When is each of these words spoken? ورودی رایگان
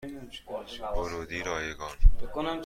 ورودی 0.97 1.43
رایگان 1.43 1.95